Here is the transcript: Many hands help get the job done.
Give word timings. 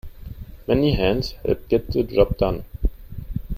Many 0.67 0.95
hands 0.95 1.35
help 1.45 1.69
get 1.69 1.91
the 1.91 2.01
job 2.01 2.35
done. 2.39 2.65